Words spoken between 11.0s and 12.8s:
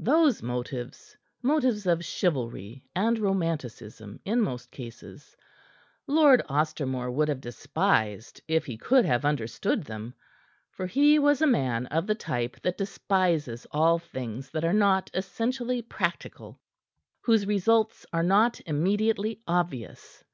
was a man of the type that